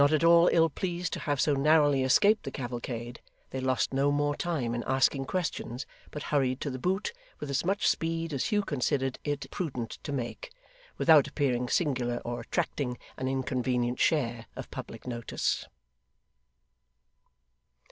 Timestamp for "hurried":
6.33-6.59